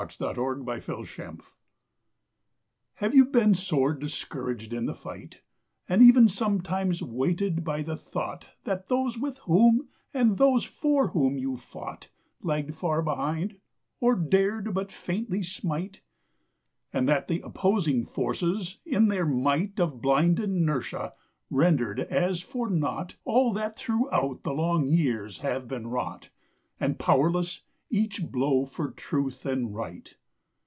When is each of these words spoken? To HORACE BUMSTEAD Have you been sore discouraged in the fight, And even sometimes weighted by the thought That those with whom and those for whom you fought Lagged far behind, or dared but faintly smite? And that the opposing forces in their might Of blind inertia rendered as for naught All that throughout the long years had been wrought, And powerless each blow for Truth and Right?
To 0.09 0.33
HORACE 0.33 0.63
BUMSTEAD 0.65 1.41
Have 2.95 3.13
you 3.13 3.25
been 3.25 3.53
sore 3.53 3.93
discouraged 3.93 4.73
in 4.73 4.87
the 4.87 4.95
fight, 4.95 5.43
And 5.87 6.01
even 6.01 6.27
sometimes 6.27 7.03
weighted 7.03 7.63
by 7.63 7.83
the 7.83 7.95
thought 7.95 8.47
That 8.63 8.87
those 8.87 9.19
with 9.19 9.37
whom 9.45 9.89
and 10.11 10.39
those 10.39 10.63
for 10.63 11.09
whom 11.09 11.37
you 11.37 11.55
fought 11.55 12.07
Lagged 12.41 12.73
far 12.73 13.03
behind, 13.03 13.59
or 13.99 14.15
dared 14.15 14.73
but 14.73 14.91
faintly 14.91 15.43
smite? 15.43 16.01
And 16.91 17.07
that 17.07 17.27
the 17.27 17.41
opposing 17.41 18.03
forces 18.03 18.79
in 18.83 19.07
their 19.09 19.27
might 19.27 19.79
Of 19.79 20.01
blind 20.01 20.39
inertia 20.39 21.13
rendered 21.51 21.99
as 21.99 22.41
for 22.41 22.71
naught 22.71 23.17
All 23.23 23.53
that 23.53 23.77
throughout 23.77 24.41
the 24.41 24.53
long 24.53 24.89
years 24.89 25.37
had 25.37 25.67
been 25.67 25.85
wrought, 25.85 26.29
And 26.79 26.97
powerless 26.97 27.61
each 27.93 28.25
blow 28.31 28.65
for 28.65 28.89
Truth 28.89 29.45
and 29.45 29.75
Right? 29.75 30.15